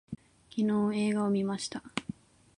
[0.49, 0.61] 昨
[0.93, 1.83] 日映画を見ました